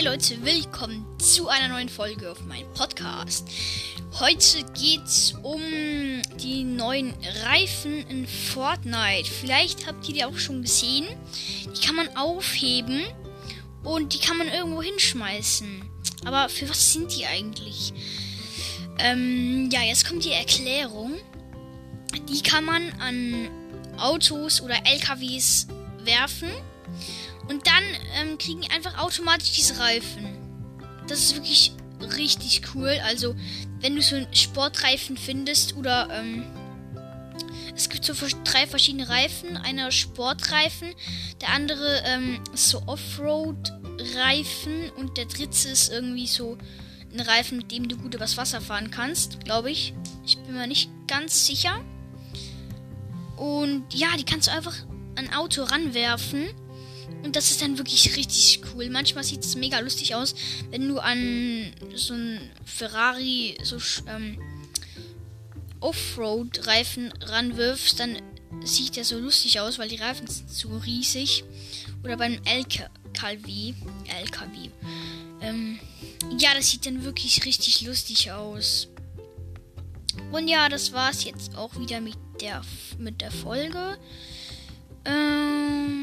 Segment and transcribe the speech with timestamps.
[0.00, 3.46] Hi Leute, willkommen zu einer neuen Folge auf meinem Podcast.
[4.18, 5.60] Heute geht's um
[6.42, 7.12] die neuen
[7.44, 9.30] Reifen in Fortnite.
[9.30, 11.06] Vielleicht habt ihr die auch schon gesehen.
[11.66, 13.02] Die kann man aufheben
[13.84, 15.82] und die kann man irgendwo hinschmeißen.
[16.24, 17.92] Aber für was sind die eigentlich?
[19.00, 21.18] Ähm, ja, jetzt kommt die Erklärung.
[22.26, 23.50] Die kann man an
[23.98, 25.66] Autos oder LKWs
[26.04, 26.48] werfen
[27.48, 27.82] und dann
[28.20, 30.36] ähm, kriegen die einfach automatisch diese Reifen.
[31.08, 31.72] Das ist wirklich
[32.16, 33.00] richtig cool.
[33.04, 33.34] Also,
[33.80, 36.44] wenn du so einen Sportreifen findest oder ähm,
[37.74, 38.12] es gibt so
[38.44, 39.56] drei verschiedene Reifen.
[39.56, 40.94] Einer Sportreifen,
[41.40, 46.58] der andere ähm, ist so Offroad-Reifen und der dritte ist irgendwie so
[47.12, 49.94] ein Reifen, mit dem du gut übers Wasser fahren kannst, glaube ich.
[50.26, 51.82] Ich bin mir nicht ganz sicher.
[53.36, 54.74] Und ja, die kannst du einfach
[55.16, 56.48] an Auto ranwerfen
[57.22, 58.88] und das ist dann wirklich richtig cool.
[58.90, 60.34] Manchmal sieht es mega lustig aus,
[60.70, 64.38] wenn du an so ein Ferrari so ähm,
[65.80, 68.18] Offroad-Reifen ranwirfst, dann
[68.64, 71.44] sieht der so lustig aus, weil die Reifen sind so riesig.
[72.04, 73.74] Oder beim LKW.
[74.22, 74.70] LKW.
[75.40, 75.78] Ähm,
[76.38, 78.88] ja, das sieht dann wirklich richtig lustig aus.
[80.32, 82.62] Und ja, das war's jetzt auch wieder mit der,
[82.98, 83.98] mit der Folge.
[85.04, 85.99] Ähm.